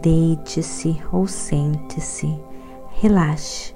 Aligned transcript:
Deite-se 0.00 1.00
ou 1.12 1.28
sente-se, 1.28 2.26
relaxe, 3.00 3.72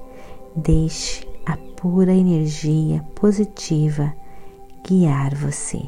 deixe 0.56 1.24
a 1.46 1.56
pura 1.56 2.12
energia 2.12 3.04
positiva 3.14 4.12
guiar 4.84 5.32
você. 5.36 5.78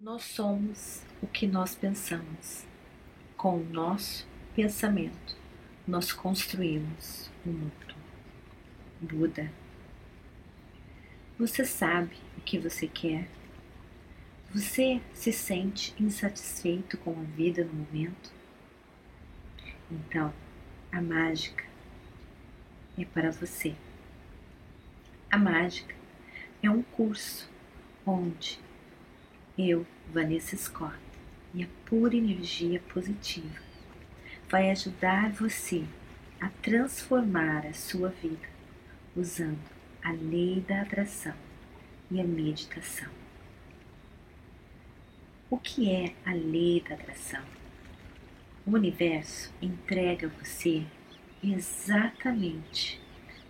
Nós 0.00 0.24
somos 0.24 1.02
o 1.22 1.28
que 1.28 1.46
nós 1.46 1.76
pensamos. 1.76 2.66
Com 3.36 3.58
o 3.58 3.64
nosso 3.64 4.26
pensamento, 4.56 5.36
nós 5.86 6.12
construímos 6.12 7.30
o 7.46 7.50
mundo. 7.50 7.94
Buda. 9.00 9.48
Você 11.38 11.64
sabe 11.64 12.16
o 12.36 12.40
que 12.40 12.58
você 12.58 12.88
quer? 12.88 13.28
Você 14.54 15.00
se 15.12 15.32
sente 15.32 15.92
insatisfeito 16.00 16.96
com 16.98 17.10
a 17.10 17.24
vida 17.24 17.64
no 17.64 17.72
momento? 17.72 18.30
Então, 19.90 20.32
a 20.92 21.02
mágica 21.02 21.64
é 22.96 23.04
para 23.04 23.32
você. 23.32 23.74
A 25.28 25.36
mágica 25.36 25.92
é 26.62 26.70
um 26.70 26.82
curso 26.82 27.50
onde 28.06 28.60
eu, 29.58 29.84
Vanessa 30.12 30.56
Scott, 30.56 31.00
e 31.52 31.64
a 31.64 31.68
pura 31.84 32.14
energia 32.14 32.78
positiva 32.92 33.60
vai 34.48 34.70
ajudar 34.70 35.32
você 35.32 35.84
a 36.40 36.48
transformar 36.62 37.66
a 37.66 37.72
sua 37.72 38.10
vida 38.10 38.48
usando 39.16 39.58
a 40.00 40.12
lei 40.12 40.60
da 40.60 40.82
atração 40.82 41.34
e 42.08 42.20
a 42.20 42.24
meditação. 42.24 43.23
O 45.50 45.58
que 45.58 45.90
é 45.90 46.14
a 46.24 46.32
lei 46.32 46.82
da 46.88 46.94
atração? 46.94 47.44
O 48.66 48.70
universo 48.70 49.52
entrega 49.60 50.26
a 50.26 50.42
você 50.42 50.82
exatamente 51.42 52.98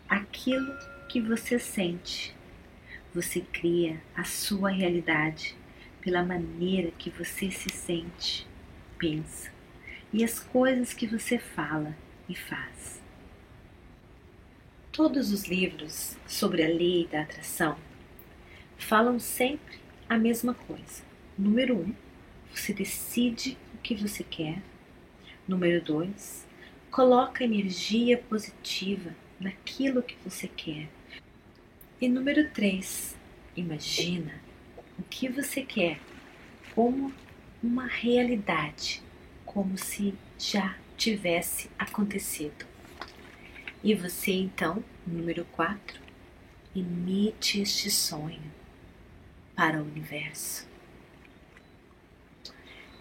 aquilo 0.09 0.77
que 1.09 1.21
você 1.21 1.57
sente. 1.57 2.35
Você 3.15 3.41
cria 3.41 4.03
a 4.17 4.25
sua 4.25 4.71
realidade 4.71 5.55
pela 6.01 6.25
maneira 6.25 6.91
que 6.91 7.11
você 7.11 7.49
se 7.53 7.71
sente, 7.71 8.45
pensa 8.99 9.53
e 10.13 10.25
as 10.25 10.41
coisas 10.41 10.93
que 10.93 11.07
você 11.07 11.39
fala 11.39 11.97
e 12.29 12.35
faz. 12.35 13.01
Todos 14.91 15.33
os 15.33 15.45
livros 15.45 16.19
sobre 16.27 16.65
a 16.65 16.69
lei 16.69 17.07
da 17.07 17.23
atração 17.23 17.79
falam 18.77 19.21
sempre 19.21 19.79
a 20.09 20.19
mesma 20.19 20.55
coisa 20.55 21.14
Número 21.37 21.77
um, 21.77 21.93
você 22.55 22.73
decide 22.73 23.59
o 23.75 23.79
que 23.79 23.97
você 23.97 24.23
quer. 24.23 24.63
Número 25.49 25.85
dois, 25.85 26.47
coloca 26.93 27.43
energia 27.43 28.19
positiva 28.19 29.13
naquilo 29.41 30.01
que 30.01 30.17
você 30.25 30.47
quer. 30.47 30.89
E 32.01 32.09
número 32.09 32.49
três, 32.51 33.17
imagina 33.57 34.41
o 34.97 35.03
que 35.03 35.29
você 35.29 35.63
quer 35.63 35.99
como 36.73 37.13
uma 37.61 37.87
realidade, 37.87 39.03
como 39.45 39.77
se 39.77 40.15
já 40.39 40.77
tivesse 40.97 41.69
acontecido. 41.77 42.65
E 43.83 43.93
você 43.93 44.33
então, 44.33 44.85
número 45.05 45.45
quatro, 45.47 46.01
emite 46.77 47.61
este 47.61 47.91
sonho 47.91 48.53
para 49.57 49.83
o 49.83 49.85
universo. 49.85 50.74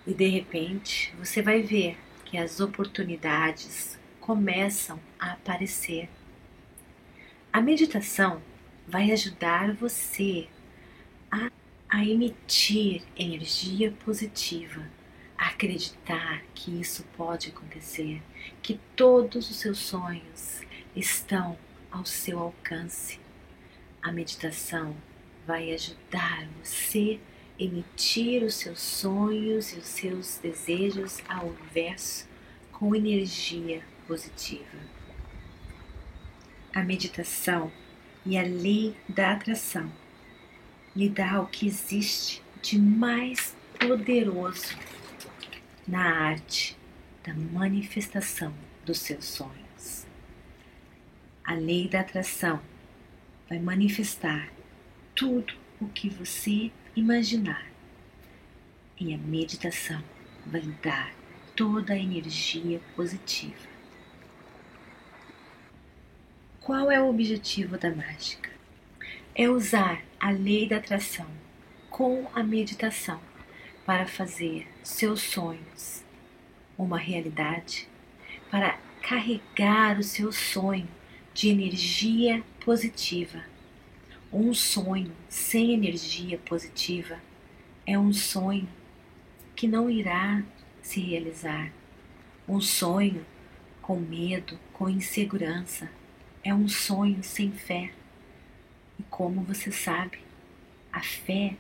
E 0.06 0.14
de 0.14 0.28
repente 0.28 1.14
você 1.18 1.42
vai 1.42 1.62
ver 1.62 1.98
que 2.26 2.38
as 2.38 2.60
oportunidades 2.60 3.98
começam 4.20 5.00
a 5.20 5.34
aparecer. 5.34 6.10
A 7.52 7.62
meditação 7.62 8.42
vai 8.88 9.12
ajudar 9.12 9.74
você 9.74 10.48
a, 11.32 11.52
a 11.88 12.04
emitir 12.06 13.04
energia 13.16 13.92
positiva, 14.04 14.84
a 15.38 15.48
acreditar 15.48 16.44
que 16.54 16.82
isso 16.82 17.06
pode 17.16 17.50
acontecer, 17.50 18.22
que 18.62 18.80
todos 18.96 19.50
os 19.50 19.56
seus 19.58 19.80
sonhos 19.80 20.62
estão 20.96 21.58
ao 21.92 22.06
seu 22.06 22.40
alcance. 22.40 23.20
A 24.02 24.12
meditação 24.12 24.96
vai 25.46 25.72
ajudar 25.74 26.48
você 26.62 27.20
a 27.20 27.33
emitir 27.64 28.44
os 28.44 28.56
seus 28.56 28.82
sonhos 28.82 29.74
e 29.74 29.78
os 29.78 29.88
seus 29.88 30.38
desejos 30.38 31.20
ao 31.28 31.48
universo 31.48 32.28
com 32.72 32.96
energia 32.96 33.82
positiva. 34.08 34.78
A 36.74 36.84
meditação 36.84 37.72
e 38.26 38.38
a 38.38 38.44
lei 38.44 38.96
da 39.08 39.32
atração 39.32 39.92
lhe 40.96 41.10
dá 41.10 41.42
o 41.42 41.48
que 41.48 41.68
existe 41.68 42.42
de 42.62 42.80
mais 42.80 43.56
poderoso 43.80 44.78
na 45.88 46.28
arte 46.28 46.78
da 47.24 47.34
manifestação 47.34 48.54
dos 48.86 49.00
seus 49.00 49.26
sonhos. 49.26 50.06
A 51.44 51.54
lei 51.54 51.88
da 51.88 52.02
atração 52.02 52.62
vai 53.50 53.60
manifestar 53.60 54.52
tudo 55.16 55.54
o 55.84 55.90
que 55.90 56.10
você 56.10 56.72
imaginar. 56.96 57.66
E 59.00 59.14
a 59.14 59.18
meditação 59.18 60.02
vai 60.46 60.62
dar 60.82 61.14
toda 61.56 61.94
a 61.94 61.98
energia 61.98 62.80
positiva. 62.96 63.68
Qual 66.62 66.90
é 66.90 67.02
o 67.02 67.10
objetivo 67.10 67.78
da 67.78 67.94
mágica? 67.94 68.50
É 69.36 69.50
usar 69.50 70.02
a 70.20 70.32
lei 70.32 70.68
da 70.68 70.78
atração 70.78 71.28
com 71.90 72.28
a 72.34 72.42
meditação 72.42 73.20
para 73.86 74.08
fazer 74.08 74.68
seus 74.82 75.22
sonhos 75.22 76.04
uma 76.78 76.98
realidade, 76.98 77.88
para 78.50 78.80
carregar 79.02 80.00
o 80.00 80.04
seu 80.04 80.32
sonho 80.32 80.88
de 81.34 81.50
energia 81.50 82.42
positiva 82.64 83.53
um 84.34 84.52
sonho 84.52 85.12
sem 85.30 85.74
energia 85.74 86.40
positiva 86.40 87.20
é 87.86 88.00
um 88.00 88.12
sonho 88.12 88.68
que 89.56 89.68
não 89.68 89.88
irá 89.88 90.44
se 90.82 91.00
realizar. 91.00 91.72
Um 92.48 92.60
sonho 92.60 93.24
com 93.80 94.00
medo, 94.00 94.60
com 94.74 94.90
insegurança, 94.90 95.88
é 96.44 96.52
um 96.52 96.68
sonho 96.68 97.24
sem 97.24 97.52
fé. 97.52 97.94
E 98.98 99.04
como 99.04 99.44
você 99.44 99.72
sabe, 99.72 100.18
a 100.92 101.02
fé 101.02 101.56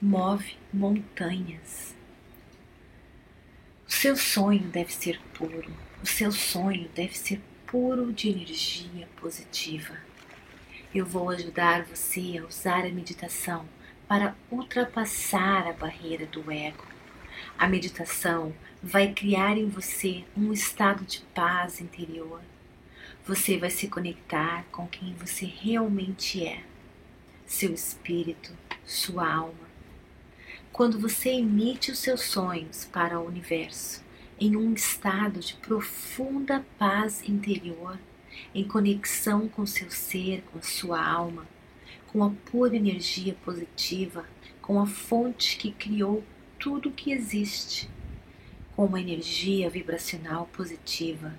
move 0.00 0.56
montanhas. 0.72 1.94
O 3.86 3.92
seu 3.92 4.16
sonho 4.16 4.64
deve 4.68 4.92
ser 4.94 5.20
puro, 5.34 5.70
o 6.02 6.06
seu 6.06 6.32
sonho 6.32 6.88
deve 6.94 7.16
ser 7.18 7.42
puro 7.66 8.10
de 8.10 8.30
energia 8.30 9.06
positiva. 9.20 10.07
Eu 10.94 11.04
vou 11.04 11.28
ajudar 11.28 11.84
você 11.84 12.38
a 12.38 12.46
usar 12.46 12.86
a 12.86 12.90
meditação 12.90 13.68
para 14.08 14.34
ultrapassar 14.50 15.66
a 15.66 15.72
barreira 15.74 16.24
do 16.24 16.50
ego. 16.50 16.86
A 17.58 17.68
meditação 17.68 18.54
vai 18.82 19.12
criar 19.12 19.58
em 19.58 19.68
você 19.68 20.24
um 20.34 20.50
estado 20.50 21.04
de 21.04 21.20
paz 21.34 21.82
interior. 21.82 22.40
Você 23.26 23.58
vai 23.58 23.68
se 23.68 23.86
conectar 23.88 24.64
com 24.72 24.86
quem 24.86 25.14
você 25.14 25.44
realmente 25.44 26.46
é, 26.46 26.62
seu 27.44 27.74
espírito, 27.74 28.56
sua 28.82 29.30
alma. 29.30 29.68
Quando 30.72 30.98
você 30.98 31.28
emite 31.28 31.90
os 31.90 31.98
seus 31.98 32.22
sonhos 32.22 32.86
para 32.86 33.20
o 33.20 33.26
universo 33.26 34.02
em 34.40 34.56
um 34.56 34.72
estado 34.72 35.40
de 35.40 35.52
profunda 35.54 36.64
paz 36.78 37.28
interior, 37.28 37.98
em 38.54 38.64
conexão 38.64 39.48
com 39.48 39.66
seu 39.66 39.90
ser, 39.90 40.42
com 40.52 40.60
sua 40.62 41.04
alma, 41.04 41.46
com 42.08 42.24
a 42.24 42.30
pura 42.30 42.76
energia 42.76 43.34
positiva, 43.44 44.24
com 44.62 44.80
a 44.80 44.86
fonte 44.86 45.56
que 45.56 45.70
criou 45.72 46.24
tudo 46.58 46.88
o 46.88 46.92
que 46.92 47.12
existe. 47.12 47.88
com 48.74 48.84
uma 48.86 49.00
energia 49.00 49.68
vibracional 49.68 50.46
positiva, 50.52 51.34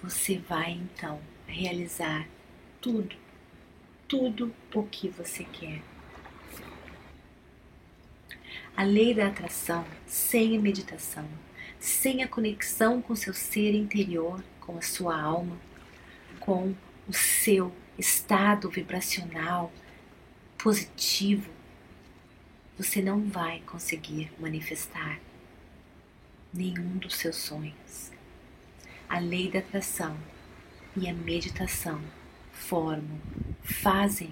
você 0.00 0.38
vai 0.38 0.70
então 0.70 1.20
realizar 1.44 2.28
tudo, 2.80 3.16
tudo 4.06 4.54
o 4.72 4.84
que 4.84 5.08
você 5.08 5.42
quer. 5.42 5.82
A 8.76 8.84
lei 8.84 9.12
da 9.14 9.26
atração, 9.26 9.84
sem 10.06 10.56
a 10.56 10.60
meditação, 10.60 11.28
sem 11.80 12.22
a 12.22 12.28
conexão 12.28 13.02
com 13.02 13.16
seu 13.16 13.34
ser 13.34 13.74
interior, 13.74 14.44
com 14.60 14.78
a 14.78 14.82
sua 14.82 15.20
alma, 15.20 15.58
com 16.46 16.76
o 17.08 17.12
seu 17.12 17.74
estado 17.98 18.70
vibracional 18.70 19.72
positivo, 20.56 21.50
você 22.78 23.02
não 23.02 23.28
vai 23.28 23.60
conseguir 23.66 24.30
manifestar 24.38 25.18
nenhum 26.54 26.98
dos 26.98 27.16
seus 27.16 27.34
sonhos. 27.34 28.12
A 29.08 29.18
lei 29.18 29.50
da 29.50 29.58
atração 29.58 30.16
e 30.96 31.08
a 31.08 31.12
meditação 31.12 32.00
formam, 32.52 33.20
fazem 33.62 34.30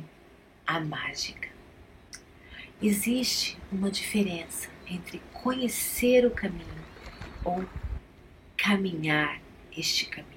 a 0.65 0.79
mágica. 0.79 1.49
Existe 2.81 3.59
uma 3.73 3.91
diferença 3.91 4.69
entre 4.87 5.21
conhecer 5.33 6.25
o 6.25 6.31
caminho 6.31 6.85
ou 7.45 7.65
caminhar 8.57 9.41
este 9.77 10.07
caminho. 10.07 10.34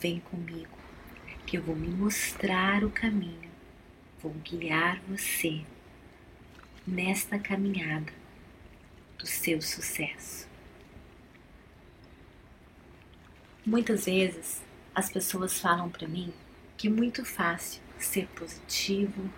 Vem 0.00 0.20
comigo, 0.20 0.78
que 1.44 1.58
eu 1.58 1.62
vou 1.62 1.74
me 1.74 1.88
mostrar 1.88 2.84
o 2.84 2.90
caminho, 2.90 3.50
vou 4.22 4.32
guiar 4.32 5.00
você 5.08 5.64
nesta 6.86 7.36
caminhada 7.36 8.12
do 9.18 9.26
seu 9.26 9.60
sucesso. 9.60 10.48
Muitas 13.66 14.04
vezes 14.04 14.62
as 14.94 15.10
pessoas 15.10 15.58
falam 15.58 15.90
para 15.90 16.06
mim 16.06 16.32
que 16.76 16.86
é 16.86 16.90
muito 16.90 17.24
fácil 17.24 17.82
ser 17.98 18.28
positivo, 18.28 19.28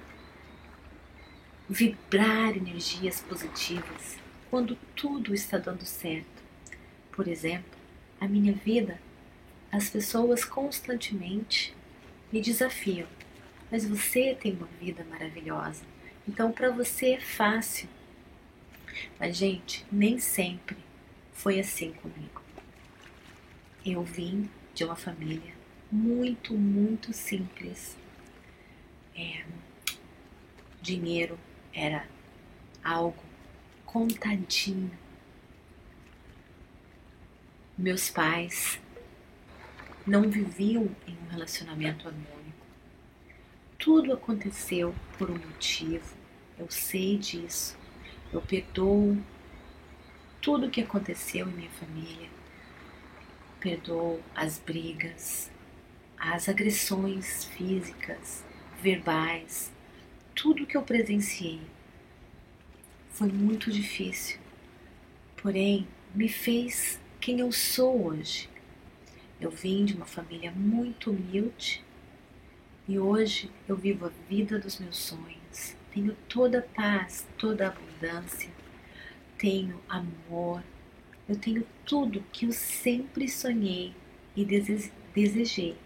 vibrar 1.67 2.55
energias 2.55 3.23
positivas 3.23 4.19
quando 4.51 4.77
tudo 4.95 5.33
está 5.33 5.57
dando 5.57 5.87
certo. 5.87 6.43
Por 7.13 7.27
exemplo, 7.27 7.79
a 8.21 8.29
minha 8.29 8.53
vida, 8.53 9.01
as 9.71 9.89
pessoas 9.89 10.45
constantemente 10.45 11.75
me 12.33 12.41
desafiam. 12.41 13.07
Mas 13.71 13.87
você 13.87 14.35
tem 14.35 14.55
uma 14.55 14.69
vida 14.81 15.05
maravilhosa. 15.05 15.85
Então, 16.27 16.51
para 16.51 16.71
você 16.71 17.13
é 17.13 17.21
fácil. 17.21 17.89
Mas, 19.19 19.37
gente, 19.37 19.87
nem 19.91 20.19
sempre 20.19 20.77
foi 21.33 21.61
assim 21.61 21.93
comigo. 21.93 22.43
Eu 23.87 24.03
vim 24.03 24.51
de 24.75 24.85
uma 24.85 24.97
família 24.97 25.55
muito, 25.91 26.55
muito 26.55 27.13
simples. 27.13 27.97
É, 29.15 29.45
dinheiro 30.83 31.39
era 31.73 32.07
algo 32.83 33.23
contadinho. 33.87 34.91
Meus 37.79 38.11
pais 38.11 38.79
não 40.07 40.29
viviam 40.29 40.89
em 41.07 41.17
um 41.17 41.31
relacionamento 41.31 42.09
harmônico. 42.09 42.67
Tudo 43.79 44.13
aconteceu 44.13 44.95
por 45.17 45.31
um 45.31 45.39
motivo, 45.39 46.15
eu 46.59 46.71
sei 46.71 47.17
disso. 47.17 47.79
Eu 48.33 48.43
perdoo 48.43 49.17
tudo 50.43 50.67
o 50.67 50.71
que 50.71 50.83
aconteceu 50.83 51.49
em 51.49 51.53
minha 51.53 51.71
família. 51.71 52.29
Perdoo 53.59 54.21
as 54.35 54.59
brigas, 54.59 55.51
as 56.19 56.49
agressões 56.49 57.45
físicas, 57.45 58.45
verbais, 58.83 59.73
tudo 60.35 60.67
que 60.67 60.77
eu 60.77 60.83
presenciei. 60.83 61.61
Foi 63.11 63.29
muito 63.29 63.71
difícil, 63.71 64.39
porém 65.43 65.87
me 66.15 66.29
fez 66.29 67.01
quem 67.21 67.41
eu 67.41 67.51
sou 67.53 68.07
hoje. 68.07 68.50
Eu 69.41 69.51
vim 69.51 69.87
de 69.87 69.95
uma 69.95 70.05
família 70.05 70.51
muito 70.51 71.11
humilde 71.11 71.83
e 72.87 72.99
hoje 72.99 73.51
eu 73.67 73.75
vivo 73.75 74.05
a 74.05 74.11
vida 74.29 74.59
dos 74.59 74.79
meus 74.79 74.99
sonhos. 74.99 75.75
Tenho 75.93 76.15
toda 76.29 76.59
a 76.59 76.63
paz, 76.63 77.27
toda 77.39 77.67
a 77.67 77.69
abundância, 77.69 78.51
tenho 79.39 79.81
amor, 79.89 80.63
eu 81.27 81.37
tenho 81.37 81.67
tudo 81.87 82.23
que 82.33 82.47
eu 82.47 82.53
sempre 82.53 83.29
sonhei 83.29 83.95
e 84.37 84.45
desejei, 84.45 85.77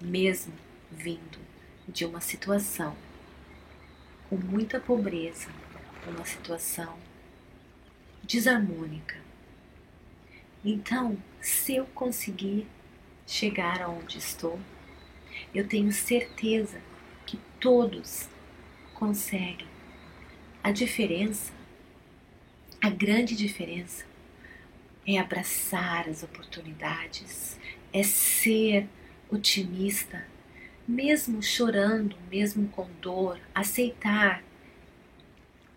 mesmo 0.00 0.54
vindo 0.90 1.38
de 1.86 2.04
uma 2.04 2.20
situação 2.20 2.96
com 4.28 4.36
muita 4.36 4.80
pobreza, 4.80 5.50
uma 6.06 6.24
situação 6.24 6.96
desarmônica. 8.22 9.16
Então, 10.64 11.18
se 11.40 11.76
eu 11.76 11.86
conseguir 11.86 12.66
chegar 13.26 13.80
aonde 13.82 14.18
estou, 14.18 14.58
eu 15.54 15.66
tenho 15.66 15.92
certeza 15.92 16.80
que 17.26 17.38
todos 17.58 18.28
conseguem. 18.94 19.68
A 20.62 20.70
diferença, 20.70 21.52
a 22.80 22.90
grande 22.90 23.34
diferença, 23.34 24.04
é 25.06 25.18
abraçar 25.18 26.08
as 26.08 26.22
oportunidades, 26.22 27.58
é 27.92 28.02
ser 28.02 28.86
otimista, 29.30 30.26
mesmo 30.86 31.42
chorando, 31.42 32.16
mesmo 32.30 32.68
com 32.68 32.88
dor, 33.00 33.40
aceitar 33.54 34.42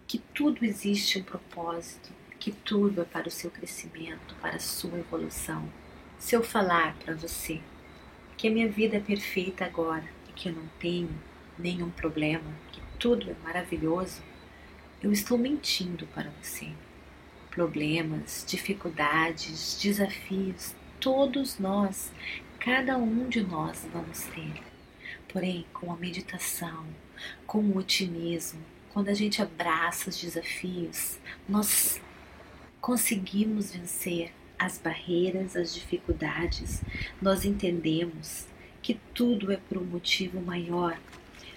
que 0.07 0.17
tudo 0.17 0.65
existe 0.65 1.19
um 1.19 1.23
propósito, 1.23 2.11
que 2.43 2.51
tudo 2.51 3.03
é 3.03 3.05
para 3.05 3.29
o 3.29 3.31
seu 3.31 3.49
crescimento, 3.49 4.35
para 4.41 4.57
a 4.57 4.59
sua 4.59 4.99
evolução. 4.99 5.65
Se 6.19 6.35
eu 6.35 6.43
falar 6.43 6.93
para 6.95 7.15
você 7.15 7.61
que 8.35 8.49
a 8.49 8.51
minha 8.51 8.69
vida 8.69 8.97
é 8.97 8.99
perfeita 8.99 9.63
agora 9.63 10.03
e 10.27 10.33
que 10.33 10.49
eu 10.49 10.53
não 10.53 10.67
tenho 10.77 11.09
nenhum 11.57 11.89
problema, 11.89 12.43
que 12.73 12.81
tudo 12.99 13.31
é 13.31 13.35
maravilhoso, 13.45 14.21
eu 15.01 15.09
estou 15.13 15.37
mentindo 15.37 16.05
para 16.07 16.31
você. 16.41 16.69
Problemas, 17.49 18.43
dificuldades, 18.45 19.79
desafios, 19.81 20.75
todos 20.99 21.59
nós, 21.59 22.11
cada 22.59 22.97
um 22.97 23.29
de 23.29 23.41
nós 23.41 23.87
vamos 23.93 24.19
ter. 24.23 24.61
Porém, 25.29 25.65
com 25.71 25.93
a 25.93 25.95
meditação, 25.95 26.85
com 27.47 27.59
o 27.59 27.77
otimismo, 27.77 28.59
quando 28.89 29.07
a 29.07 29.13
gente 29.13 29.41
abraça 29.41 30.09
os 30.09 30.19
desafios, 30.19 31.17
nós 31.47 32.01
conseguimos 32.83 33.73
vencer 33.73 34.33
as 34.59 34.77
barreiras, 34.77 35.55
as 35.55 35.73
dificuldades, 35.73 36.83
nós 37.21 37.45
entendemos 37.45 38.45
que 38.81 38.99
tudo 39.13 39.53
é 39.53 39.55
por 39.55 39.77
um 39.77 39.85
motivo 39.85 40.41
maior. 40.41 40.99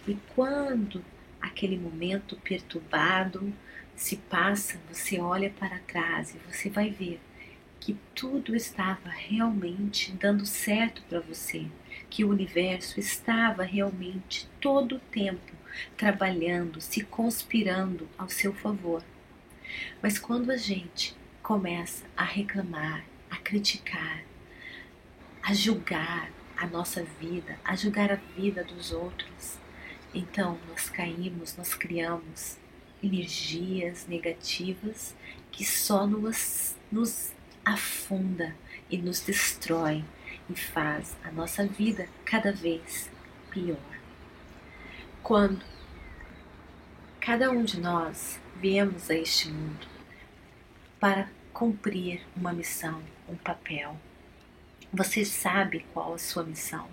E 0.07 0.17
quando 0.37 1.05
aquele 1.41 1.77
momento 1.77 2.37
perturbado 2.37 3.53
se 3.97 4.19
passa, 4.19 4.79
você 4.89 5.19
olha 5.19 5.51
para 5.51 5.81
trás 5.81 6.33
e 6.33 6.39
você 6.49 6.71
vai 6.71 6.91
ver 6.91 7.21
que 7.81 7.97
tudo 8.15 8.55
estava 8.55 9.09
realmente 9.09 10.13
dando 10.13 10.47
certo 10.47 11.03
para 11.09 11.19
você, 11.19 11.67
que 12.09 12.25
o 12.25 12.31
universo 12.31 13.01
estava 13.01 13.65
realmente 13.65 14.49
todo 14.61 14.95
o 14.95 15.01
tempo 15.11 15.57
trabalhando, 15.97 16.81
se 16.81 17.03
conspirando 17.03 18.09
ao 18.17 18.29
seu 18.29 18.55
favor. 18.55 19.03
Mas 20.01 20.19
quando 20.19 20.51
a 20.51 20.57
gente 20.57 21.16
começa 21.47 22.05
a 22.17 22.25
reclamar, 22.25 23.05
a 23.31 23.37
criticar, 23.37 24.25
a 25.41 25.55
julgar 25.55 26.29
a 26.57 26.67
nossa 26.67 27.05
vida, 27.05 27.57
a 27.65 27.77
julgar 27.77 28.11
a 28.11 28.17
vida 28.37 28.65
dos 28.65 28.91
outros, 28.91 29.57
então 30.13 30.59
nós 30.69 30.91
caímos, 30.91 31.57
nós 31.57 31.73
criamos 31.73 32.59
energias 33.01 34.09
negativas 34.09 35.15
que 35.53 35.65
só 35.65 36.05
nos, 36.05 36.75
nos 36.91 37.33
afunda 37.65 38.53
e 38.91 38.99
nos 38.99 39.21
destrói 39.21 40.05
e 40.51 40.55
faz 40.57 41.17
a 41.23 41.31
nossa 41.31 41.65
vida 41.65 42.09
cada 42.25 42.51
vez 42.51 43.09
pior. 43.53 43.79
Quando 45.23 45.65
cada 47.21 47.53
um 47.53 47.63
de 47.63 47.79
nós 47.79 48.41
viemos 48.61 49.09
a 49.11 49.15
este 49.15 49.49
mundo 49.49 49.96
para 50.99 51.29
cumprir 51.53 52.27
uma 52.35 52.53
missão, 52.53 53.03
um 53.29 53.37
papel. 53.37 53.97
Você 54.93 55.25
sabe 55.25 55.85
qual 55.93 56.15
a 56.15 56.19
sua 56.19 56.43
missão, 56.43 56.89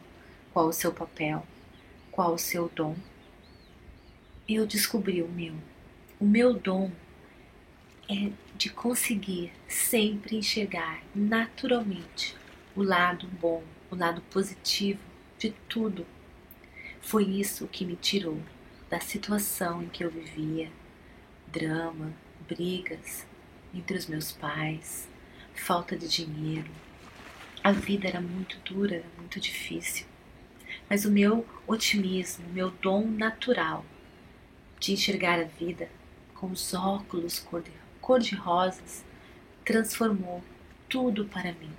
qual 0.51 0.67
o 0.67 0.73
seu 0.73 0.91
papel, 0.91 1.45
qual 2.11 2.33
o 2.33 2.37
seu 2.37 2.69
dom. 2.69 2.95
Eu 4.47 4.65
descobri 4.65 5.21
o 5.21 5.27
meu. 5.27 5.55
O 6.19 6.25
meu 6.25 6.53
dom 6.53 6.91
é 8.09 8.31
de 8.57 8.69
conseguir 8.69 9.53
sempre 9.67 10.35
enxergar 10.37 11.01
naturalmente 11.15 12.35
o 12.75 12.83
lado 12.83 13.27
bom, 13.27 13.63
o 13.89 13.95
lado 13.95 14.21
positivo 14.23 14.99
de 15.37 15.51
tudo. 15.69 16.05
Foi 17.01 17.23
isso 17.23 17.67
que 17.67 17.85
me 17.85 17.95
tirou 17.95 18.39
da 18.89 18.99
situação 18.99 19.81
em 19.81 19.87
que 19.87 20.03
eu 20.03 20.09
vivia, 20.09 20.69
drama, 21.47 22.13
brigas 22.47 23.25
entre 23.73 23.97
os 23.97 24.07
meus 24.07 24.31
pais, 24.31 25.09
falta 25.53 25.97
de 25.97 26.07
dinheiro. 26.07 26.69
A 27.63 27.71
vida 27.71 28.07
era 28.07 28.21
muito 28.21 28.57
dura, 28.59 29.03
muito 29.17 29.39
difícil. 29.39 30.05
Mas 30.89 31.05
o 31.05 31.11
meu 31.11 31.47
otimismo, 31.65 32.45
o 32.47 32.53
meu 32.53 32.69
dom 32.69 33.07
natural 33.07 33.85
de 34.79 34.93
enxergar 34.93 35.39
a 35.39 35.45
vida 35.45 35.89
com 36.35 36.47
os 36.47 36.73
óculos 36.73 37.45
cor-de-rosas 38.01 39.05
transformou 39.63 40.43
tudo 40.89 41.25
para 41.25 41.53
mim. 41.53 41.71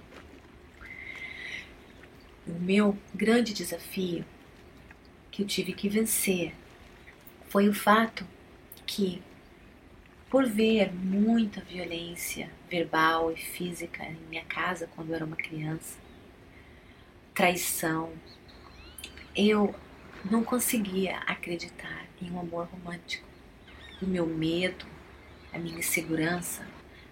O 2.47 2.53
meu 2.53 2.97
grande 3.15 3.53
desafio 3.53 4.25
que 5.31 5.43
eu 5.43 5.47
tive 5.47 5.73
que 5.73 5.89
vencer 5.89 6.55
foi 7.49 7.69
o 7.69 7.75
fato 7.75 8.27
que, 8.87 9.23
por 10.35 10.47
ver 10.47 10.93
muita 10.93 11.61
violência 11.61 12.51
verbal 12.69 13.31
e 13.31 13.37
física 13.37 14.03
em 14.05 14.19
minha 14.29 14.45
casa 14.45 14.91
quando 14.97 15.11
eu 15.11 15.15
era 15.15 15.25
uma 15.25 15.37
criança, 15.37 15.97
traição, 17.33 18.11
eu 19.37 19.73
não 20.29 20.43
conseguia 20.43 21.19
acreditar 21.19 22.09
em 22.21 22.33
um 22.33 22.41
amor 22.41 22.67
romântico. 22.67 23.25
O 24.03 24.07
meu 24.07 24.27
medo, 24.27 24.85
a 25.53 25.59
minha 25.61 25.79
insegurança 25.79 26.67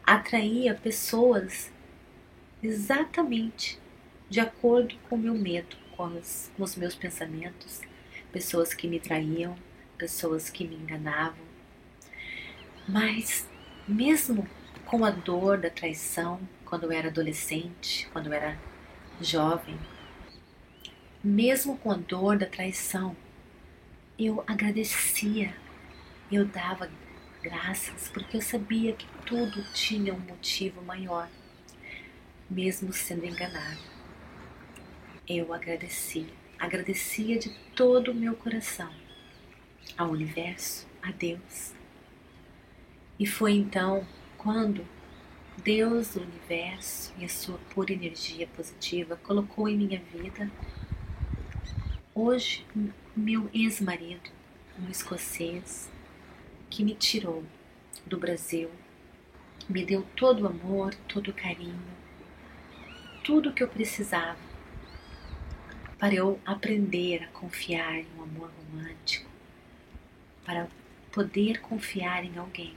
atraía 0.05 0.75
pessoas 0.75 1.71
exatamente 2.61 3.79
de 4.29 4.41
acordo 4.41 4.97
com 5.09 5.14
o 5.14 5.19
meu 5.19 5.35
medo, 5.35 5.76
com 5.97 6.07
os, 6.07 6.50
com 6.57 6.64
os 6.64 6.75
meus 6.75 6.97
pensamentos, 6.97 7.83
pessoas 8.33 8.75
que 8.75 8.88
me 8.88 8.99
traíam, 8.99 9.57
pessoas 9.97 10.50
que 10.50 10.67
me 10.67 10.75
enganavam. 10.75 11.51
Mas 12.89 13.47
mesmo 13.87 14.47
com 14.85 15.05
a 15.05 15.11
dor 15.11 15.59
da 15.59 15.71
traição, 15.71 16.41
quando 16.65 16.85
eu 16.85 16.93
era 16.93 17.09
adolescente, 17.09 18.09
quando 18.12 18.27
eu 18.27 18.33
era 18.33 18.59
jovem, 19.21 19.79
mesmo 21.23 21.79
com 21.79 21.91
a 21.91 21.97
dor 21.97 22.37
da 22.37 22.47
traição, 22.47 23.17
eu 24.19 24.43
agradecia, 24.47 25.55
eu 26.31 26.45
dava 26.45 26.91
graças, 27.43 28.09
porque 28.09 28.37
eu 28.37 28.43
sabia 28.43 28.93
que 28.93 29.07
tudo 29.25 29.62
tinha 29.73 30.15
um 30.15 30.21
motivo 30.21 30.83
maior, 30.83 31.29
mesmo 32.51 32.93
sendo 32.93 33.27
enganado. 33.27 33.81
Eu 35.29 35.53
agradecia, 35.53 36.27
agradecia 36.59 37.39
de 37.39 37.51
todo 37.75 38.11
o 38.11 38.15
meu 38.15 38.35
coração 38.35 38.93
ao 39.97 40.11
universo, 40.11 40.87
a 41.03 41.11
Deus. 41.11 41.82
E 43.23 43.26
foi 43.26 43.52
então 43.52 44.05
quando 44.37 44.85
Deus, 45.62 46.17
o 46.17 46.21
universo 46.21 47.14
e 47.17 47.25
a 47.25 47.29
sua 47.29 47.57
pura 47.73 47.93
energia 47.93 48.49
positiva 48.49 49.14
colocou 49.23 49.69
em 49.69 49.76
minha 49.76 50.00
vida 50.00 50.50
Hoje, 52.12 52.67
meu 53.17 53.49
ex-marido, 53.55 54.29
um 54.76 54.91
escocês, 54.91 55.88
que 56.69 56.83
me 56.83 56.97
tirou 56.97 57.45
do 58.05 58.19
Brasil, 58.19 58.69
me 59.69 59.85
deu 59.85 60.05
todo 60.17 60.43
o 60.43 60.47
amor, 60.49 60.93
todo 61.09 61.29
o 61.29 61.33
carinho, 61.33 61.81
tudo 63.23 63.50
o 63.50 63.52
que 63.52 63.62
eu 63.62 63.69
precisava 63.69 64.37
para 65.97 66.12
eu 66.12 66.41
aprender 66.45 67.23
a 67.23 67.29
confiar 67.29 68.00
em 68.00 68.07
um 68.19 68.25
amor 68.25 68.50
romântico, 68.59 69.31
para 70.45 70.67
poder 71.12 71.61
confiar 71.61 72.25
em 72.25 72.37
alguém. 72.37 72.75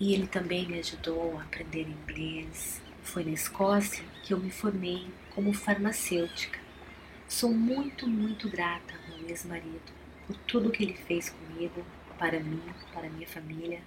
E 0.00 0.14
ele 0.14 0.26
também 0.26 0.66
me 0.66 0.78
ajudou 0.78 1.38
a 1.38 1.42
aprender 1.42 1.88
inglês, 1.88 2.80
foi 3.02 3.24
na 3.24 3.32
Escócia 3.32 4.04
que 4.22 4.32
eu 4.32 4.38
me 4.38 4.50
formei 4.50 5.08
como 5.34 5.52
farmacêutica. 5.52 6.60
Sou 7.26 7.52
muito, 7.52 8.06
muito 8.06 8.48
grata 8.48 8.94
ao 8.94 9.18
meu 9.18 9.28
ex-marido 9.28 9.92
por 10.26 10.36
tudo 10.46 10.70
que 10.70 10.84
ele 10.84 10.94
fez 10.94 11.30
comigo, 11.30 11.84
para 12.18 12.38
mim, 12.38 12.62
para 12.92 13.08
minha 13.08 13.26
família. 13.26 13.80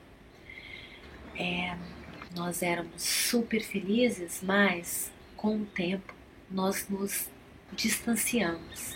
É, 1.35 1.77
nós 2.35 2.61
éramos 2.61 3.01
super 3.01 3.61
felizes, 3.61 4.41
mas 4.43 5.11
com 5.37 5.57
o 5.61 5.65
tempo 5.65 6.13
nós 6.49 6.87
nos 6.89 7.29
distanciamos. 7.73 8.95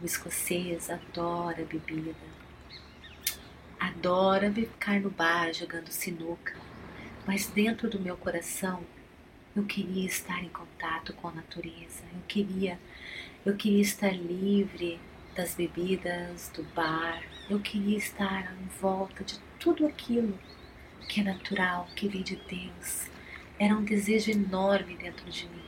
O 0.00 0.04
escocês 0.04 0.90
adora 0.90 1.64
bebida, 1.64 2.14
adora 3.86 4.52
ficar 4.52 5.00
no 5.00 5.10
bar 5.10 5.52
jogando 5.52 5.88
sinuca, 5.88 6.54
mas 7.26 7.48
dentro 7.48 7.90
do 7.90 7.98
meu 7.98 8.16
coração 8.16 8.84
eu 9.56 9.64
queria 9.64 10.06
estar 10.06 10.42
em 10.42 10.48
contato 10.48 11.12
com 11.14 11.28
a 11.28 11.32
natureza. 11.32 12.04
Eu 12.14 12.22
queria, 12.28 12.78
eu 13.44 13.56
queria 13.56 13.82
estar 13.82 14.12
livre 14.12 15.00
das 15.34 15.54
bebidas, 15.54 16.50
do 16.54 16.62
bar. 16.74 17.22
Eu 17.50 17.58
queria 17.58 17.98
estar 17.98 18.54
em 18.54 18.66
volta 18.80 19.24
de 19.24 19.38
tudo 19.58 19.84
aquilo 19.86 20.38
que 21.08 21.20
é 21.20 21.24
natural, 21.24 21.88
que 21.96 22.08
vem 22.08 22.22
de 22.22 22.36
Deus. 22.36 23.08
Era 23.58 23.76
um 23.76 23.84
desejo 23.84 24.30
enorme 24.30 24.96
dentro 24.96 25.28
de 25.28 25.48
mim. 25.48 25.62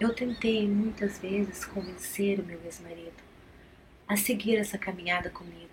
Eu 0.00 0.12
tentei 0.12 0.68
muitas 0.68 1.18
vezes 1.18 1.64
convencer 1.64 2.40
o 2.40 2.44
meu 2.44 2.60
ex-marido 2.64 3.22
a 4.08 4.16
seguir 4.16 4.56
essa 4.56 4.76
caminhada 4.76 5.30
comigo, 5.30 5.69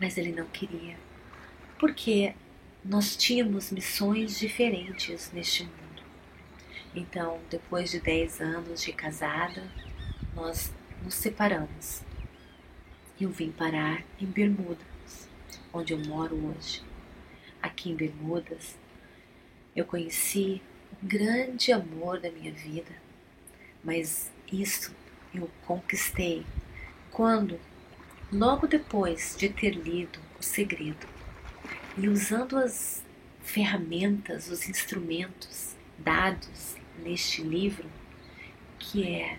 mas 0.00 0.18
ele 0.18 0.32
não 0.32 0.46
queria, 0.46 0.96
porque 1.78 2.34
nós 2.84 3.16
tínhamos 3.16 3.70
missões 3.70 4.38
diferentes 4.38 5.30
neste 5.32 5.64
mundo. 5.64 6.02
Então, 6.94 7.40
depois 7.50 7.90
de 7.90 8.00
10 8.00 8.40
anos 8.40 8.82
de 8.82 8.92
casada, 8.92 9.62
nós 10.34 10.72
nos 11.02 11.14
separamos. 11.14 12.02
Eu 13.20 13.30
vim 13.30 13.50
parar 13.50 14.04
em 14.20 14.26
Bermudas, 14.26 15.28
onde 15.72 15.92
eu 15.92 15.98
moro 15.98 16.34
hoje. 16.34 16.82
Aqui 17.62 17.90
em 17.90 17.96
Bermudas, 17.96 18.76
eu 19.74 19.84
conheci 19.84 20.60
o 20.92 21.06
grande 21.06 21.72
amor 21.72 22.20
da 22.20 22.30
minha 22.30 22.52
vida, 22.52 22.92
mas 23.82 24.30
isso 24.52 24.94
eu 25.34 25.50
conquistei 25.66 26.44
quando, 27.10 27.58
logo 28.34 28.66
depois 28.66 29.36
de 29.38 29.48
ter 29.48 29.70
lido 29.70 30.18
O 30.40 30.42
Segredo 30.42 31.06
e 31.96 32.08
usando 32.08 32.58
as 32.58 33.04
ferramentas, 33.40 34.50
os 34.50 34.68
instrumentos 34.68 35.76
dados 35.96 36.74
neste 36.98 37.42
livro, 37.42 37.88
que 38.76 39.06
é 39.06 39.38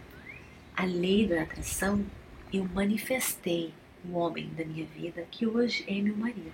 A 0.77 0.85
Lei 0.85 1.27
da 1.27 1.41
Atração, 1.41 2.05
eu 2.53 2.63
manifestei 2.63 3.73
o 4.05 4.13
homem 4.13 4.49
da 4.53 4.63
minha 4.63 4.85
vida 4.85 5.27
que 5.29 5.45
hoje 5.45 5.83
é 5.87 6.01
meu 6.01 6.15
marido. 6.15 6.53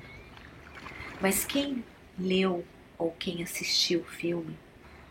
Mas 1.22 1.46
quem 1.46 1.84
leu 2.18 2.66
ou 2.98 3.12
quem 3.20 3.44
assistiu 3.44 4.00
o 4.00 4.06
filme 4.06 4.58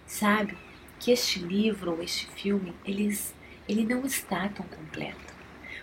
sabe 0.04 0.58
que 0.98 1.12
este 1.12 1.38
livro 1.38 1.92
ou 1.92 2.02
este 2.02 2.26
filme 2.26 2.74
eles, 2.84 3.32
ele 3.68 3.84
não 3.84 4.04
está 4.04 4.48
tão 4.48 4.66
completo. 4.66 5.29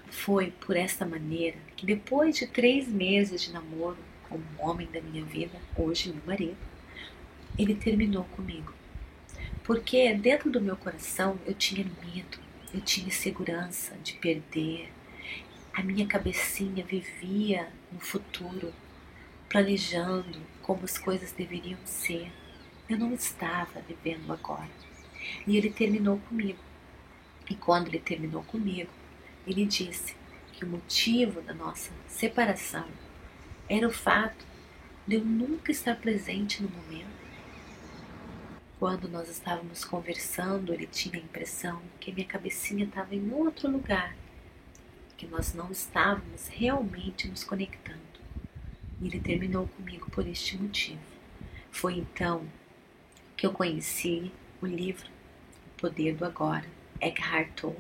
Foi 0.10 0.52
por 0.52 0.76
esta 0.76 1.06
maneira 1.06 1.58
que 1.76 1.86
depois 1.86 2.38
de 2.38 2.48
três 2.48 2.88
meses 2.88 3.42
de 3.42 3.52
namoro 3.52 3.98
com 4.30 4.36
o 4.36 4.42
homem 4.60 4.88
da 4.88 5.02
minha 5.02 5.24
vida, 5.24 5.60
hoje 5.76 6.12
meu 6.12 6.24
marido, 6.26 6.58
ele 7.58 7.76
terminou 7.76 8.24
comigo. 8.26 8.74
Porque 9.64 10.14
dentro 10.14 10.50
do 10.50 10.62
meu 10.62 10.78
coração 10.78 11.38
eu 11.46 11.54
tinha 11.54 11.84
medo, 11.84 12.40
eu 12.74 12.82
tinha 12.82 13.08
insegurança 13.08 13.96
de 14.04 14.14
perder. 14.14 14.92
A 15.74 15.84
minha 15.84 16.08
cabecinha 16.08 16.84
vivia 16.84 17.68
no 17.92 18.00
futuro, 18.00 18.74
planejando 19.50 20.40
como 20.62 20.84
as 20.84 20.98
coisas 20.98 21.32
deveriam 21.32 21.80
ser. 21.86 22.32
Eu 22.90 22.98
não 22.98 23.14
estava 23.14 23.82
vivendo 23.82 24.32
agora. 24.32 24.70
E 25.46 25.58
ele 25.58 25.70
terminou 25.70 26.18
comigo. 26.30 26.60
E 27.50 27.56
quando 27.56 27.88
ele 27.88 28.00
terminou 28.00 28.44
comigo, 28.44 28.90
ele 29.48 29.66
disse 29.66 30.16
que 30.54 30.66
o 30.66 30.68
motivo 30.68 31.42
da 31.42 31.54
nossa 31.54 31.92
separação 32.08 32.88
era 33.70 33.88
o 33.88 33.92
fato 33.92 34.46
de 35.08 35.16
eu 35.16 35.24
nunca 35.24 35.72
estar 35.72 35.96
presente 35.96 36.62
no 36.62 36.70
momento 36.70 37.18
quando 38.80 39.10
nós 39.10 39.27
estávamos 39.27 39.84
conversando, 39.84 40.72
ele 40.72 40.86
tinha 40.86 41.16
a 41.16 41.24
impressão 41.24 41.82
que 42.00 42.12
minha 42.12 42.27
cabecinha 42.27 42.86
estava 42.86 43.16
em 43.16 43.32
outro 43.34 43.68
lugar, 43.68 44.16
que 45.18 45.25
nós 45.25 45.56
não 45.56 45.72
estávamos 45.72 46.48
realmente 46.48 47.27
nos 47.27 47.44
conectando. 47.44 47.98
E 49.01 49.08
ele 49.08 49.20
terminou 49.20 49.68
comigo 49.68 50.12
por 50.12 50.27
este 50.27 50.56
motivo. 50.58 51.01
Foi 51.72 51.96
então 51.96 52.46
que 53.36 53.48
eu 53.48 53.51
conheci 53.51 54.32
o 54.62 54.68
livro 54.68 55.10
O 55.75 55.82
Poder 55.82 56.16
do 56.16 56.25
Agora, 56.25 56.66
Eckhart 57.01 57.50
Tolle. 57.56 57.77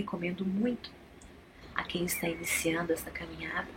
Recomendo 0.00 0.46
muito 0.46 0.90
a 1.74 1.82
quem 1.84 2.06
está 2.06 2.26
iniciando 2.26 2.90
essa 2.90 3.10
caminhada. 3.10 3.68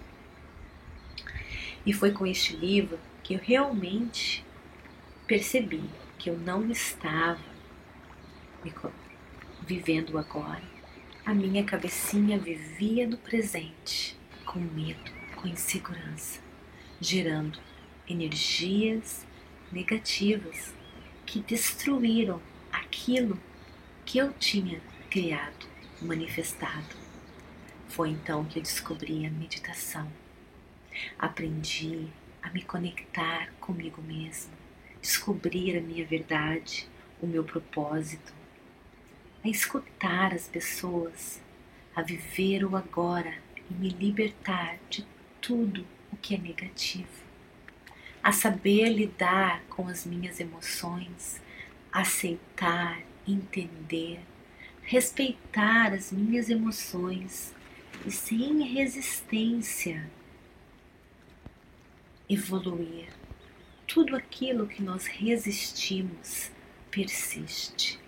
E 1.86 1.92
foi 1.92 2.12
com 2.12 2.26
este 2.26 2.56
livro 2.56 2.98
que 3.22 3.34
eu 3.34 3.40
realmente 3.40 4.46
percebi 5.28 5.84
que 6.18 6.30
eu 6.30 6.38
não 6.38 6.72
estava 6.72 7.44
vivendo 9.62 10.18
agora. 10.18 10.64
A 11.26 11.34
minha 11.34 11.66
cabecinha 11.66 12.40
vivia 12.40 13.06
no 13.06 13.18
presente, 13.18 14.18
com 14.46 14.60
medo, 14.60 15.12
com 15.36 15.46
insegurança, 15.46 16.40
gerando 17.02 17.60
energias 18.08 19.26
negativas 19.70 20.74
que 21.26 21.42
destruíram 21.42 22.42
aquilo 22.72 23.38
que 24.06 24.18
eu 24.18 24.32
tinha 24.34 24.80
criado, 25.10 25.73
manifestado. 26.04 26.96
Foi 27.88 28.10
então 28.10 28.46
que 28.46 28.60
eu 28.60 28.64
descobri 28.64 29.26
a 29.26 29.30
meditação. 29.30 30.12
Aprendi 31.18 32.08
a 32.42 32.50
me 32.50 32.62
conectar 32.62 33.52
comigo 33.60 34.02
mesmo, 34.02 34.52
descobrir 35.02 35.78
a 35.78 35.82
minha 35.82 36.06
verdade, 36.06 36.88
o 37.22 37.28
meu 37.28 37.44
propósito, 37.44 38.34
a 39.44 39.48
escutar 39.48 40.34
as 40.34 40.48
pessoas, 40.48 41.42
a 41.96 42.02
viver 42.02 42.66
o 42.66 42.76
agora 42.76 43.34
e 43.70 43.74
me 43.74 43.90
libertar 43.90 44.78
de 44.90 45.06
tudo 45.42 45.86
o 46.12 46.18
que 46.18 46.36
é 46.36 46.38
negativo, 46.38 47.24
a 48.22 48.32
saber 48.32 48.90
lidar 48.90 49.62
com 49.70 49.88
as 49.88 50.06
minhas 50.06 50.40
emoções, 50.40 51.42
aceitar, 51.92 53.02
entender, 53.28 54.20
respeitar 54.84 55.94
as 55.94 56.12
minhas 56.12 56.50
emoções 56.50 57.54
e 58.06 58.12
sem 58.12 58.62
resistência 58.64 60.10
evoluir. 62.30 63.08
Tudo 63.88 64.16
aquilo 64.16 64.68
que 64.68 64.82
nós 64.82 65.06
resistimos 65.06 66.52
persiste. 66.90 68.00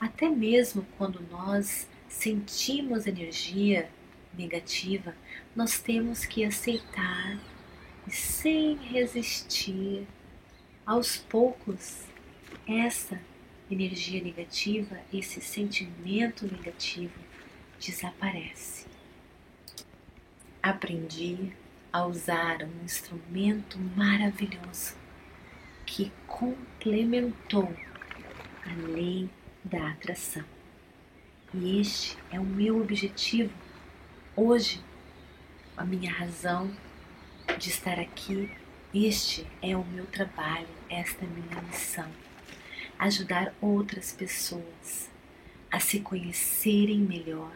Até 0.00 0.28
mesmo 0.28 0.86
quando 0.96 1.20
nós 1.30 1.88
sentimos 2.08 3.06
energia 3.06 3.88
negativa, 4.36 5.14
nós 5.54 5.78
temos 5.78 6.24
que 6.24 6.44
aceitar 6.44 7.38
e 8.06 8.10
sem 8.10 8.76
resistir, 8.76 10.06
aos 10.84 11.16
poucos, 11.16 12.04
essa 12.66 13.20
energia 13.70 14.22
negativa, 14.22 14.98
esse 15.12 15.40
sentimento 15.40 16.46
negativo 16.46 17.18
desaparece. 17.78 18.86
Aprendi 20.62 21.52
a 21.92 22.04
usar 22.06 22.62
um 22.62 22.84
instrumento 22.84 23.78
maravilhoso 23.96 24.94
que 25.84 26.12
complementou 26.26 27.74
a 28.64 28.88
lei 28.88 29.30
da 29.64 29.90
atração. 29.90 30.44
E 31.54 31.80
este 31.80 32.18
é 32.30 32.38
o 32.38 32.44
meu 32.44 32.80
objetivo 32.80 33.52
hoje, 34.34 34.84
a 35.76 35.84
minha 35.84 36.12
razão 36.12 36.70
de 37.58 37.68
estar 37.68 37.98
aqui. 37.98 38.50
Este 38.92 39.46
é 39.62 39.76
o 39.76 39.84
meu 39.84 40.06
trabalho, 40.06 40.68
esta 40.88 41.24
é 41.24 41.28
a 41.28 41.30
minha 41.30 41.62
missão. 41.62 42.10
Ajudar 42.98 43.54
outras 43.60 44.12
pessoas 44.12 45.10
a 45.70 45.78
se 45.78 46.00
conhecerem 46.00 46.98
melhor, 46.98 47.52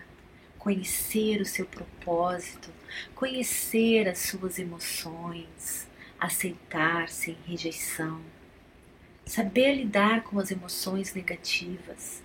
conhecer 0.59 1.41
o 1.41 1.47
seu 1.47 1.65
propósito, 1.65 2.71
conhecer 3.15 4.07
as 4.09 4.19
suas 4.19 4.59
emoções, 4.59 5.89
aceitar 6.19 7.09
sem 7.09 7.37
rejeição, 7.47 8.21
saber 9.25 9.75
lidar 9.75 10.23
com 10.25 10.39
as 10.39 10.51
emoções 10.51 11.15
negativas 11.15 12.23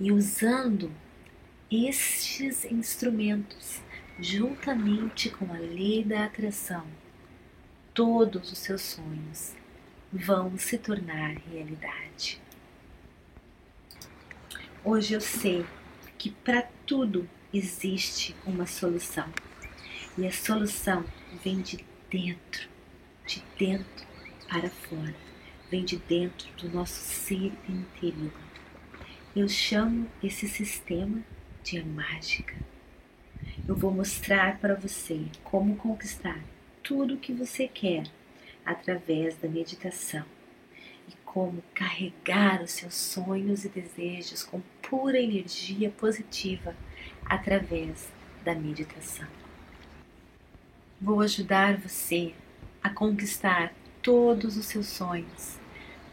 e 0.00 0.10
usando 0.10 0.90
estes 1.70 2.64
instrumentos 2.64 3.80
juntamente 4.18 5.30
com 5.30 5.52
a 5.52 5.58
lei 5.58 6.04
da 6.04 6.24
atração, 6.24 6.86
todos 7.94 8.50
os 8.50 8.58
seus 8.58 8.82
sonhos 8.82 9.61
vão 10.12 10.58
se 10.58 10.76
tornar 10.76 11.36
realidade. 11.50 12.40
Hoje 14.84 15.14
eu 15.14 15.20
sei 15.20 15.64
que 16.18 16.30
para 16.30 16.68
tudo 16.86 17.28
existe 17.52 18.36
uma 18.44 18.66
solução. 18.66 19.28
E 20.18 20.26
a 20.26 20.32
solução 20.32 21.04
vem 21.42 21.62
de 21.62 21.84
dentro, 22.10 22.68
de 23.26 23.42
dentro 23.58 24.06
para 24.46 24.68
fora, 24.68 25.14
vem 25.70 25.84
de 25.84 25.96
dentro 25.96 26.52
do 26.56 26.68
nosso 26.68 27.00
ser 27.00 27.52
interior. 27.66 28.32
Eu 29.34 29.48
chamo 29.48 30.06
esse 30.22 30.46
sistema 30.46 31.22
de 31.64 31.82
mágica. 31.82 32.54
Eu 33.66 33.74
vou 33.74 33.90
mostrar 33.90 34.58
para 34.58 34.74
você 34.74 35.24
como 35.42 35.76
conquistar 35.76 36.38
tudo 36.82 37.14
o 37.14 37.18
que 37.18 37.32
você 37.32 37.66
quer 37.66 38.04
através 38.64 39.36
da 39.36 39.48
meditação 39.48 40.24
e 41.08 41.12
como 41.24 41.62
carregar 41.74 42.62
os 42.62 42.70
seus 42.70 42.94
sonhos 42.94 43.64
e 43.64 43.68
desejos 43.68 44.42
com 44.42 44.60
pura 44.82 45.18
energia 45.18 45.90
positiva 45.90 46.76
através 47.24 48.08
da 48.44 48.54
meditação. 48.54 49.26
Vou 51.00 51.20
ajudar 51.20 51.76
você 51.78 52.34
a 52.82 52.90
conquistar 52.90 53.72
todos 54.00 54.56
os 54.56 54.66
seus 54.66 54.86
sonhos 54.86 55.58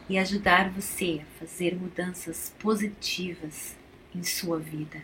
e 0.08 0.18
ajudar 0.18 0.70
você 0.70 1.22
a 1.22 1.38
fazer 1.38 1.76
mudanças 1.76 2.54
positivas 2.58 3.76
em 4.14 4.24
sua 4.24 4.58
vida. 4.58 5.02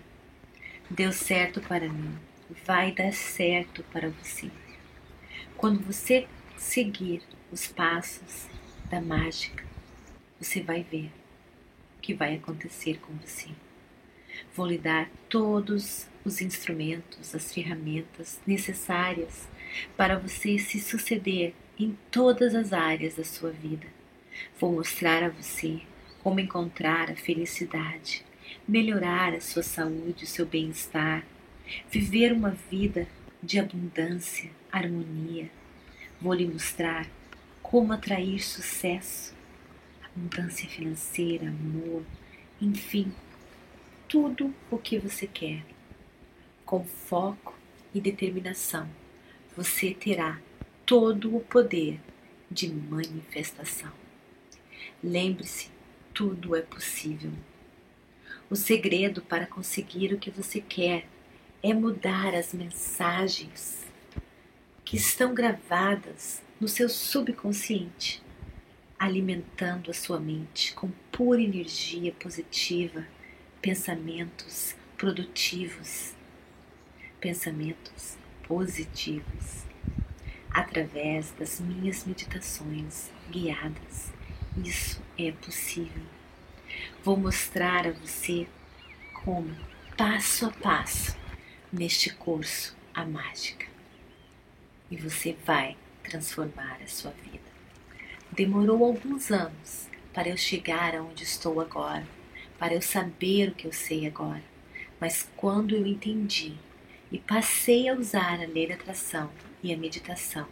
Deu 0.91 1.13
certo 1.13 1.61
para 1.61 1.89
mim, 1.89 2.17
vai 2.65 2.93
dar 2.93 3.13
certo 3.13 3.85
para 3.93 4.09
você. 4.09 4.51
Quando 5.57 5.81
você 5.81 6.27
seguir 6.57 7.23
os 7.51 7.67
passos 7.67 8.49
da 8.91 9.01
mágica, 9.01 9.65
você 10.41 10.61
vai 10.61 10.83
ver 10.83 11.11
o 11.97 12.01
que 12.01 12.15
vai 12.15 12.35
acontecer 12.35 12.99
com 13.01 13.15
você. 13.15 13.49
Vou 14.55 14.67
lhe 14.67 14.79
dar 14.79 15.11
todos 15.29 16.07
os 16.25 16.41
instrumentos, 16.41 17.35
as 17.35 17.53
ferramentas 17.53 18.41
necessárias 18.47 19.49
para 19.97 20.19
você 20.19 20.59
se 20.59 20.81
suceder 20.81 21.55
em 21.79 21.97
todas 22.11 22.55
as 22.55 22.73
áreas 22.73 23.15
da 23.15 23.25
sua 23.25 23.51
vida. 23.51 23.87
Vou 24.59 24.73
mostrar 24.73 25.23
a 25.23 25.29
você 25.29 25.81
como 26.23 26.41
encontrar 26.41 27.11
a 27.11 27.17
felicidade, 27.17 28.25
melhorar 28.67 29.35
a 29.35 29.41
sua 29.41 29.63
saúde, 29.63 30.25
o 30.25 30.27
seu 30.27 30.45
bem-estar, 30.45 31.25
viver 31.91 32.33
uma 32.33 32.51
vida 32.51 33.07
de 33.43 33.59
abundância, 33.59 34.51
harmonia. 34.71 35.51
Vou 36.21 36.35
lhe 36.35 36.47
mostrar 36.47 37.07
como 37.69 37.93
atrair 37.93 38.41
sucesso, 38.41 39.35
abundância 40.01 40.69
financeira, 40.69 41.49
amor, 41.49 42.05
enfim, 42.63 43.13
tudo 44.09 44.55
o 44.71 44.79
que 44.79 45.01
você 45.01 45.27
quer. 45.27 45.65
Com 46.65 46.85
foco 46.85 47.59
e 47.93 48.01
determinação, 48.01 48.89
você 49.57 49.93
terá 49.93 50.41
todo 50.87 51.37
o 51.37 51.41
poder 51.41 52.01
de 52.49 52.69
manifestação. 52.73 53.93
Lembre-se, 55.03 55.69
tudo 56.15 56.55
é 56.55 56.63
possível. 56.63 57.33
O 58.49 58.55
segredo 58.55 59.21
para 59.21 59.45
conseguir 59.45 60.15
o 60.15 60.21
que 60.21 60.31
você 60.31 60.61
quer 60.61 61.09
é 61.65 61.75
mudar 61.75 62.33
as 62.33 62.55
mensagens 62.55 63.85
que 64.85 64.97
estão 64.97 65.35
gravadas 65.35 66.46
no 66.59 66.69
seu 66.69 66.89
subconsciente, 66.89 68.23
alimentando 68.99 69.91
a 69.91 69.95
sua 69.95 70.19
mente 70.19 70.73
com 70.73 70.91
pura 71.13 71.41
energia 71.41 72.13
positiva, 72.13 73.07
pensamentos 73.61 74.75
produtivos, 74.97 76.15
pensamentos 77.21 78.17
positivos, 78.49 79.67
através 80.51 81.31
das 81.33 81.61
minhas 81.61 82.07
meditações 82.07 83.11
guiadas. 83.31 84.11
Isso 84.65 85.03
é 85.19 85.33
possível. 85.33 86.03
Vou 87.05 87.19
mostrar 87.19 87.87
a 87.87 87.93
você 87.93 88.49
como, 89.23 89.55
passo 89.95 90.47
a 90.47 90.51
passo, 90.51 91.15
neste 91.71 92.15
curso, 92.15 92.75
a 92.95 93.05
mágica. 93.05 93.67
E 94.91 94.97
você 94.97 95.37
vai 95.45 95.77
transformar 96.07 96.79
a 96.83 96.87
sua 96.87 97.11
vida. 97.11 97.45
Demorou 98.31 98.85
alguns 98.85 99.31
anos 99.31 99.89
para 100.13 100.29
eu 100.29 100.37
chegar 100.37 100.95
aonde 100.95 101.25
estou 101.25 101.61
agora, 101.61 102.07
para 102.59 102.75
eu 102.75 102.81
saber 102.81 103.49
o 103.49 103.55
que 103.55 103.67
eu 103.67 103.73
sei 103.73 104.07
agora. 104.07 104.43
Mas 105.01 105.29
quando 105.37 105.75
eu 105.75 105.87
entendi 105.87 106.55
e 107.11 107.19
passei 107.19 107.89
a 107.89 107.95
usar 107.95 108.41
a 108.41 108.47
lei 108.47 108.67
da 108.67 108.75
atração 108.75 109.31
e 109.63 109.73
a 109.73 109.77
meditação, 109.77 110.47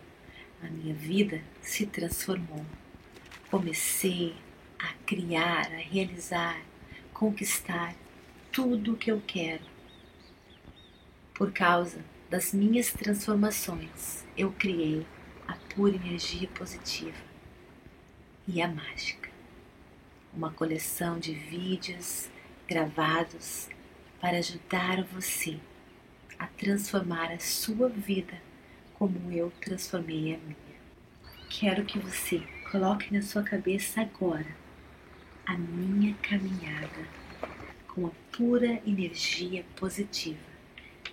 a 0.62 0.68
minha 0.68 0.94
vida 0.94 1.40
se 1.62 1.86
transformou. 1.86 2.64
Comecei 3.50 4.34
a 4.78 4.92
criar, 5.06 5.66
a 5.72 5.76
realizar, 5.76 6.60
conquistar 7.12 7.94
tudo 8.50 8.92
o 8.92 8.96
que 8.96 9.10
eu 9.10 9.22
quero. 9.26 9.64
Por 11.34 11.52
causa 11.52 12.04
das 12.28 12.52
minhas 12.52 12.92
transformações, 12.92 14.24
eu 14.36 14.52
criei 14.52 15.06
pura 15.74 15.96
energia 15.96 16.46
positiva 16.48 17.18
e 18.46 18.62
a 18.62 18.68
mágica. 18.68 19.28
Uma 20.32 20.50
coleção 20.50 21.18
de 21.18 21.34
vídeos 21.34 22.28
gravados 22.68 23.68
para 24.20 24.38
ajudar 24.38 25.02
você 25.04 25.58
a 26.38 26.46
transformar 26.46 27.32
a 27.32 27.40
sua 27.40 27.88
vida 27.88 28.40
como 28.94 29.32
eu 29.32 29.52
transformei 29.60 30.34
a 30.34 30.38
minha. 30.38 30.74
Quero 31.50 31.84
que 31.84 31.98
você 31.98 32.40
coloque 32.70 33.12
na 33.12 33.22
sua 33.22 33.42
cabeça 33.42 34.00
agora 34.00 34.56
a 35.44 35.56
minha 35.58 36.14
caminhada 36.22 37.08
com 37.88 38.06
a 38.06 38.10
pura 38.36 38.80
energia 38.86 39.64
positiva. 39.76 40.54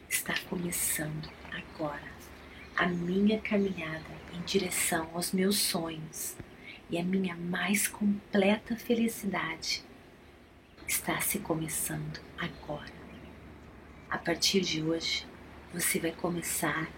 Está 0.07 0.35
começando 0.49 1.29
agora 1.51 2.10
a 2.75 2.87
minha 2.87 3.39
caminhada 3.39 4.21
em 4.33 4.41
direção 4.41 5.09
aos 5.13 5.31
meus 5.31 5.57
sonhos 5.57 6.35
e 6.89 6.97
a 6.97 7.03
minha 7.03 7.35
mais 7.35 7.87
completa 7.87 8.75
felicidade 8.75 9.83
está 10.87 11.19
se 11.21 11.39
começando 11.39 12.19
agora. 12.37 12.91
A 14.09 14.17
partir 14.17 14.61
de 14.61 14.81
hoje, 14.81 15.25
você 15.73 15.99
vai 15.99 16.11
começar 16.11 16.89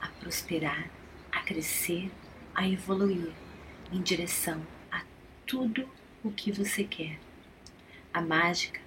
a 0.00 0.08
prosperar, 0.08 0.90
a 1.30 1.40
crescer, 1.40 2.10
a 2.54 2.68
evoluir 2.68 3.32
em 3.90 4.00
direção 4.00 4.64
a 4.90 5.02
tudo 5.46 5.88
o 6.22 6.30
que 6.30 6.52
você 6.52 6.84
quer. 6.84 7.18
A 8.12 8.20
mágica 8.20 8.80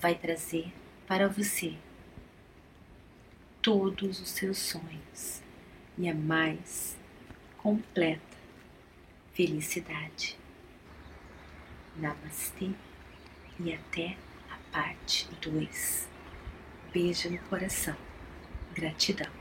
vai 0.00 0.14
trazer 0.14 0.72
para 1.06 1.28
você 1.28 1.74
todos 3.60 4.20
os 4.20 4.30
seus 4.30 4.58
sonhos 4.58 5.47
e 5.98 6.08
a 6.08 6.14
mais 6.14 6.96
completa 7.56 8.38
felicidade. 9.34 10.38
Namastê 11.96 12.70
e 13.58 13.74
até 13.74 14.16
a 14.50 14.56
parte 14.72 15.28
2. 15.40 16.08
Beijo 16.92 17.30
no 17.30 17.38
coração. 17.38 17.96
Gratidão. 18.74 19.37